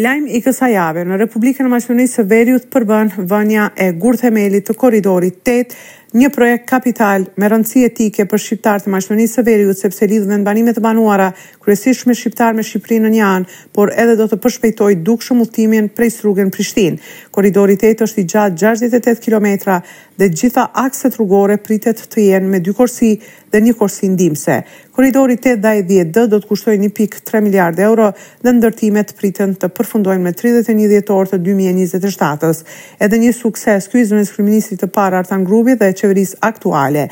[0.00, 4.76] Lajm i kësa jave, në Republikën e Maqenisë së Veriut përbën vënja e gurthemelit të
[4.80, 5.74] koridorit 8
[6.18, 10.40] një projekt kapital me rëndësi etike për shqiptarët e Maqedonisë së Veriut sepse lidh me
[10.46, 11.28] banimet e banuara,
[11.62, 13.46] kryesisht me shqiptarë me Shqipërinë në anë,
[13.76, 16.98] por edhe do të përshpejtoj dukshëm udhtimin prej rrugën Prishtinë.
[17.30, 19.80] Korridori 8 është i gjatë 68 kilometra
[20.20, 23.14] dhe gjitha akset rrugore pritet të jenë me dy korsi
[23.50, 24.58] dhe një korsi ndimse.
[24.92, 28.10] Korridori 8 dhe 10D do të kushtojë 1.3 miliard euro
[28.44, 32.60] dhe ndërtimet pritet të përfundojnë me 31 dhjetor të 2027-s.
[33.00, 37.06] Edhe një sukses ky zyrtar ministri të parë Artan Grupi dhe qeverisë aktuale.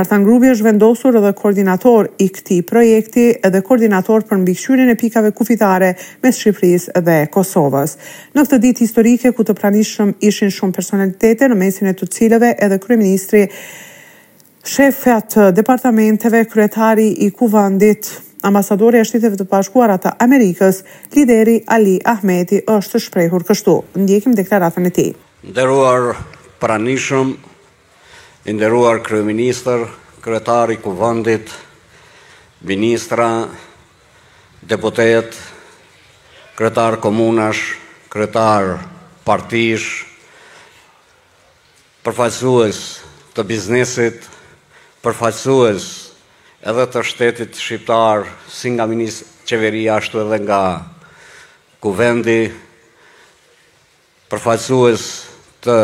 [0.00, 5.32] Artan Grubi është vendosur edhe koordinator i këti projekti edhe koordinator për mbikëshyrin e pikave
[5.34, 5.90] kufitare
[6.22, 7.96] mes Shqipëris dhe Kosovës.
[8.38, 12.52] Në këtë dit historike ku të pranishëm ishin shumë personalitete në mesin e të cilëve
[12.62, 13.42] edhe kryeministri
[14.70, 18.12] shefet departamenteve kryetari i kuvandit
[18.46, 20.84] ambasadori e shtiteve të bashkuara të Amerikës,
[21.16, 23.74] lideri Ali Ahmeti është shprehur kështu.
[24.00, 25.08] Ndjekim deklaratën e ti.
[25.50, 26.14] Nderuar
[26.62, 27.34] pranishëm
[28.44, 29.84] Inderuar kryeministër,
[30.24, 31.50] kryetari i kuvendit,
[32.64, 33.48] ministra,
[34.64, 35.36] deputet,
[36.56, 37.76] kryetar komunash,
[38.08, 38.78] kryetar
[39.28, 40.06] partish,
[42.00, 42.78] përfaqësues
[43.36, 44.24] të biznesit,
[45.04, 45.84] përfaqësues
[46.72, 50.62] edhe të shtetit shqiptar, si nga Ministrë, qeveria ashtu edhe nga
[51.84, 52.48] kuvendi,
[54.32, 55.04] përfaqësues
[55.64, 55.76] të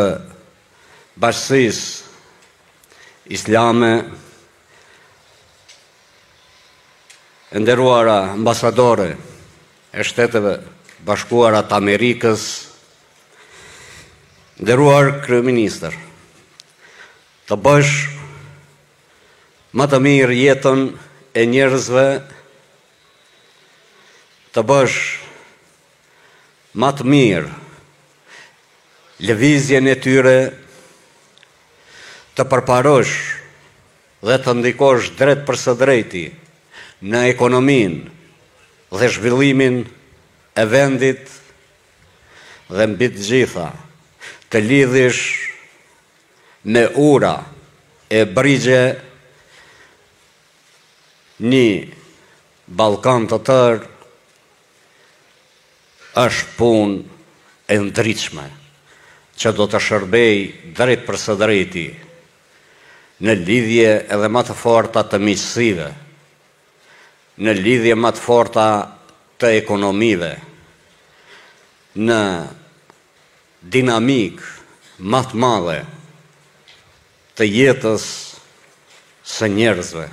[1.21, 2.06] bashkësisë
[3.29, 4.03] islame,
[7.51, 9.17] e nderuara ambasadore
[9.93, 10.59] e shteteve
[11.07, 12.43] bashkuara të Amerikës,
[14.59, 15.93] nderuar kryeministër,
[17.47, 17.93] të bësh
[19.79, 20.81] më të mirë jetën
[21.39, 22.05] e njerëzve,
[24.55, 24.99] të bësh
[26.83, 27.51] më të mirë
[29.27, 30.37] lëvizjen e tyre
[32.37, 33.15] të përparosh
[34.27, 36.25] dhe të ndikosh drejt për së drejti
[37.09, 37.95] në ekonomin
[38.93, 39.79] dhe zhvillimin
[40.53, 41.25] e vendit
[42.75, 43.67] dhe mbit gjitha
[44.53, 45.23] të lidhish
[46.73, 47.33] me ura
[48.13, 48.81] e brigje
[51.49, 51.67] një
[52.79, 53.93] Balkan të tërë
[56.25, 56.97] është pun
[57.73, 58.45] e ndryqme
[59.39, 60.37] që do të shërbej
[60.77, 61.85] drejt për së drejti
[63.25, 65.87] në lidhje edhe më të forta të miqësive,
[67.41, 68.65] në lidhje më të forta
[69.41, 70.31] të ekonomive,
[71.97, 72.19] në
[73.73, 74.41] dinamik
[74.99, 75.79] matë të madhe
[77.37, 78.05] të jetës
[79.29, 80.05] së njerëzve.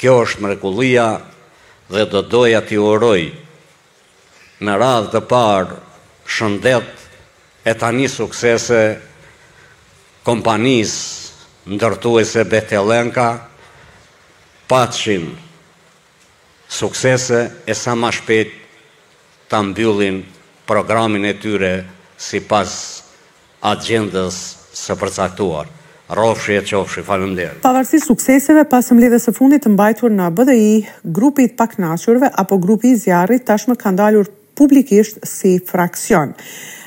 [0.00, 1.04] Kjo është mrekullia
[1.92, 3.22] dhe do doja t'i uroj
[4.64, 5.76] në radhë të parë
[6.36, 7.04] shëndet
[7.68, 8.82] e tani suksese
[10.26, 11.21] kompanisë
[11.66, 13.46] ndërtu e se Betelenka
[14.70, 15.26] patëshin
[16.68, 18.52] suksese e sa ma shpet
[19.50, 20.22] të mbyllin
[20.66, 21.84] programin e tyre
[22.16, 22.68] si pas
[23.62, 24.34] agendës
[24.72, 25.68] së përcaktuar.
[26.12, 27.48] Rofshje, qofshje, falem dhe.
[27.64, 30.72] Pavarësi sukseseve, pas lidhe së fundit të mbajtur në BDI,
[31.16, 34.28] grupit pak nashurve apo grupi i zjarit tashme kanë dalur
[34.58, 36.34] publikisht si fraksion.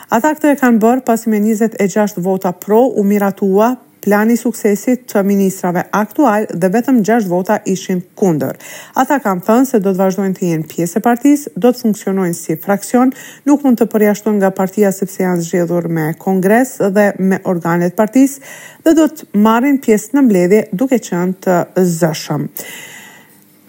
[0.09, 3.71] Ata këtë e kanë bërë pasëm me 26 vota pro u miratua
[4.05, 8.59] plani suksesit të ministrave aktual dhe vetëm 6 vota ishin kundër.
[9.01, 12.37] Ata kanë thënë se do të vazhdojnë të jenë pjesë e partisë, do të funksionojnë
[12.39, 13.13] si fraksion,
[13.49, 18.85] nuk mund të përjashtu nga partia sepse janë zgjedhur me kongres dhe me organet partisë
[18.85, 21.59] dhe do të marrin pjesë në mbledhje duke qënë të
[21.99, 22.49] zëshëm.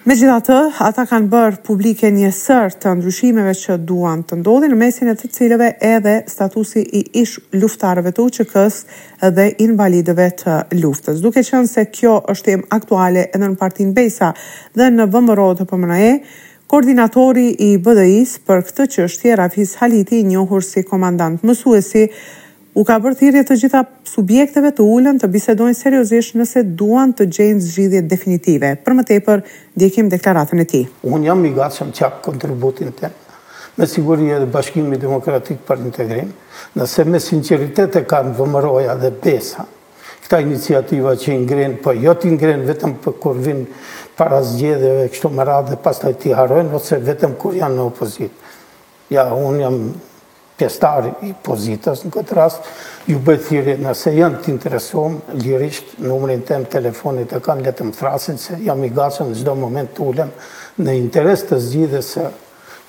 [0.06, 0.56] Me gjitha të,
[0.86, 5.14] ata kanë bërë publike një sër të ndryshimeve që duan të ndodhin, në mesin e
[5.18, 8.76] të cilëve edhe statusi i ish luftarëve të uqëkës
[9.34, 11.18] dhe invalidëve të luftës.
[11.24, 14.30] Duke qënë se kjo është tem aktuale edhe në partin Besa
[14.78, 16.14] dhe në vëmëro të pëmëna e,
[16.70, 22.06] koordinatori i BDIs për këtë që është tjera fis Haliti njohur si komandant mësuesi,
[22.76, 27.24] u ka bërë thirrje të gjitha subjekteve të ulën të bisedojnë seriozisht nëse duan të
[27.36, 28.74] gjejnë zgjidhje definitive.
[28.84, 29.40] Për më tepër,
[29.80, 30.82] ndjekim deklaratën e tij.
[31.08, 33.14] Un jam i gatshëm të jap kontributin tim
[33.76, 36.30] me siguri edhe Bashkimi Demokratik për Integrim,
[36.80, 39.66] nëse me sinqeritet e kanë vëmëroja dhe besa.
[40.24, 43.66] Këta iniciativa që i ngren, po jo ti ngren vetëm për kur vinë
[44.16, 48.56] para zgjedhjeve kështu merat dhe pastaj ti harojnë, ose vetëm kur janë në opozitë.
[49.12, 49.76] Ja, unë jam
[50.58, 52.70] pjestari i pozitas në këtë rast,
[53.06, 58.38] ju bëjë thiri nëse janë të interesuam, lirisht numërin tem telefonit e kanë letëm thrasin
[58.40, 60.32] se jam i gasëm në gjdo moment të ulem
[60.80, 62.24] në interes të zgjidhe se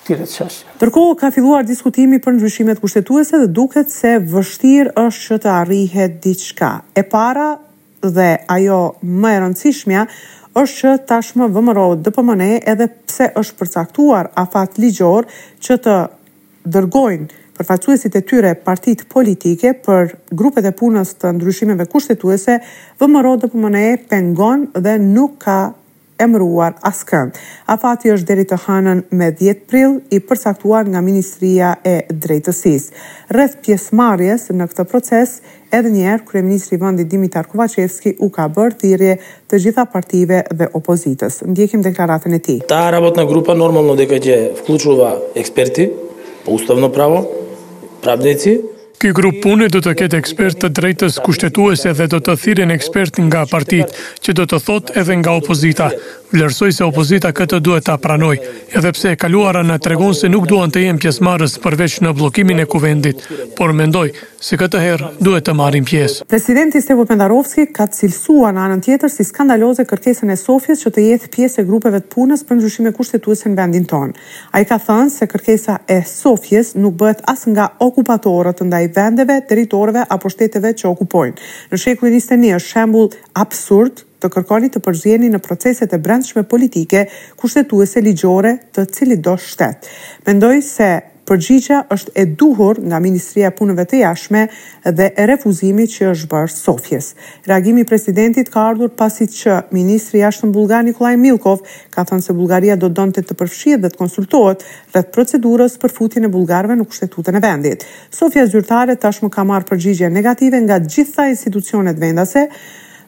[0.06, 0.64] tire të qeshë.
[0.80, 6.18] Tërko ka filluar diskutimi për ndryshimet kushtetuese dhe duket se vështir është që të arrihet
[6.24, 6.72] diçka.
[6.96, 7.50] E para
[8.00, 10.06] dhe ajo më e rëndësishmja
[10.56, 15.28] është që tashmë vëmërohet pëmëne edhe pse është përcaktuar afat ligjor
[15.62, 15.96] që të
[16.74, 22.60] dërgojnë përfaqësuesit e tyre partitë politike për grupet e punës të ndryshimeve kushtetuese,
[23.00, 25.58] VMRO dhe PMN pengon dhe nuk ka
[26.18, 27.28] emëruar askën.
[27.70, 32.88] Afati është deri të hanën me 10 prill i përsaktuar nga Ministria e Drejtësis.
[33.30, 35.36] Rëth pjesëmarrjes në këtë proces,
[35.70, 39.14] edhe njerë kërë Ministri Vëndi Dimitar Kovacevski u ka bërë thirrje
[39.46, 41.44] të gjitha partive dhe opozitës.
[41.54, 42.58] Ndjekim deklaratën e ti.
[42.66, 44.34] Ta rabot në grupa normal në DKG
[44.64, 45.86] vkluqruva eksperti,
[46.48, 47.26] уставно po право,
[48.00, 48.56] prapdeci.
[48.98, 53.20] Ky grup pune do të ketë ekspert të drejtës kushtetuese dhe do të thirin ekspert
[53.28, 53.92] nga partit,
[54.26, 55.92] që do të thot edhe nga opozita.
[56.28, 58.34] Vlerësoj se opozita këtë duhet të apranoj,
[58.76, 62.10] edhe pse e kaluara në tregon se nuk duhet të jemë pjesë marës përveç në
[62.18, 63.22] blokimin e kuvendit,
[63.56, 64.10] por mendoj
[64.46, 66.26] se këtë herë duhet të marim pjesë.
[66.28, 70.92] Presidenti Stevo Pendarovski ka të cilësua në anën tjetër si skandaloze kërkesën e Sofjes që
[70.98, 74.12] të jetë pjesë e grupeve të punës për nëzushime kushtetuese në vendin tonë.
[74.52, 79.38] A i ka thënë se kërkesa e Sofjes nuk bëhet as nga okupatorët ndaj vendeve,
[79.48, 81.38] teritorëve apo shteteve që okupojnë.
[81.72, 83.08] Në shekullin 21 shembul
[83.38, 87.04] absurd të kërkoni të përzjeni në proceset e brendshme politike
[87.40, 89.92] kushtetuese ligjore të cili do shtetë.
[90.26, 90.88] Mendoj se
[91.28, 94.46] përgjigja është e duhur nga Ministria Punëve të Jashme
[95.00, 97.10] dhe e refuzimi që është bërë Sofjes.
[97.44, 101.60] Reagimi presidentit ka ardhur pasi që Ministri Jashtën Bulgar Nikolaj Milkov
[101.92, 105.76] ka thënë se Bulgaria do donë të të përfshirë dhe të konsultohet dhe të procedurës
[105.84, 107.84] për futin e Bulgarve në kushtetutën e vendit.
[108.08, 112.48] Sofja Zyrtare tashmë ka marë përgjigja negative nga gjitha institucionet vendase,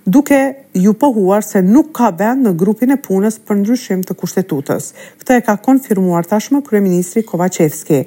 [0.03, 4.93] duke ju pohuar se nuk ka vend në grupin e punës për ndryshim të kushtetutës.
[5.21, 8.05] Këtë e ka konfirmuar tashmë Kryeministri Kovacevski.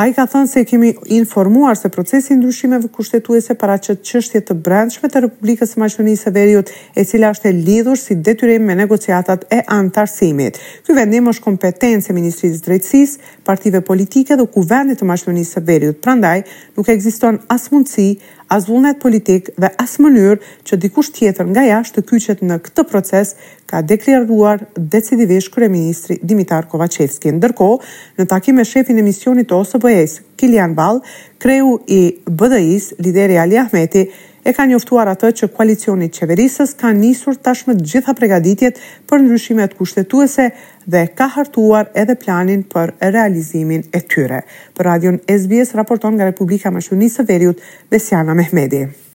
[0.00, 4.40] A i ka thënë se kemi informuar se procesi ndryshimeve kushtetuese para që të qështje
[4.48, 8.76] të brendshme të Republikës Maqtonisë e Veriut e cila është e lidhur si detyrim me
[8.78, 10.56] negociatat e antarësimit.
[10.86, 16.00] Ky vendim është kompetencë e Ministrisë Drejtsis, partive politike dhe kuvendit të Maqtonisë e Veriut.
[16.06, 16.46] Prandaj,
[16.78, 18.14] nuk e existon as mundësi,
[18.56, 22.84] as vullnet politik dhe as mënyrë që dikush tjetër nga jashtë të kyqet në këtë
[22.92, 23.28] proces
[23.70, 24.64] ka deklaruar
[24.94, 27.30] decidivisht kryeministri Dimitar Kovacevski.
[27.36, 30.98] Ndërkohë, në takim me shefin e misionit të OSBE-s, Kilian Ball,
[31.38, 34.08] kreu i BDI-s, lideri Ali Ahmeti,
[34.44, 39.74] e ka njoftuar atë që koalicioni qeverisës ka nisur tashmë të gjitha pregaditjet për ndryshimet
[39.78, 40.46] kushtetuese
[40.94, 44.42] dhe ka hartuar edhe planin për realizimin e tyre.
[44.76, 49.09] Për radion SBS raporton nga Republika Mashtunisë Veriut, Besiana Mehmedi.